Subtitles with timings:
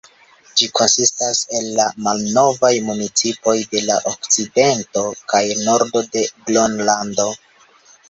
[0.59, 7.33] Ĝi konsistas el la malnovaj municipoj de la okcidento kaj nordo de Gronlando.